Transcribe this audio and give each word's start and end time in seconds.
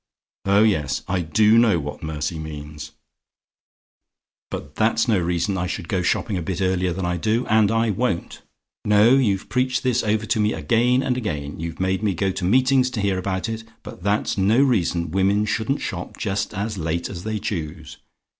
Oh 0.45 0.63
yes, 0.63 1.03
I 1.07 1.21
DO 1.21 1.59
know 1.59 1.79
what 1.79 2.01
mercy 2.01 2.39
means; 2.39 2.93
but 4.49 4.73
that's 4.73 5.07
no 5.07 5.19
reason 5.19 5.59
I 5.59 5.67
should 5.67 5.87
go 5.87 6.01
shopping 6.01 6.37
a 6.37 6.41
bit 6.41 6.59
earlier 6.59 6.91
than 6.91 7.05
I 7.05 7.17
do 7.17 7.45
and 7.45 7.69
I 7.69 7.91
won't. 7.91 8.41
No; 8.83 9.11
you've 9.11 9.47
preached 9.47 9.83
this 9.83 10.01
over 10.01 10.25
to 10.25 10.39
me 10.39 10.53
again 10.53 11.03
and 11.03 11.17
again; 11.17 11.59
you've 11.59 11.79
made 11.79 12.01
me 12.01 12.15
go 12.15 12.31
to 12.31 12.43
meetings 12.43 12.89
to 12.89 12.99
hear 12.99 13.19
about 13.19 13.47
it: 13.47 13.63
but 13.83 14.01
that's 14.01 14.39
no 14.39 14.59
reason 14.63 15.11
women 15.11 15.45
shouldn't 15.45 15.81
shop 15.81 16.17
just 16.17 16.51
as 16.55 16.79
late 16.79 17.07
as 17.07 17.23
they 17.23 17.37
choose. 17.37 17.97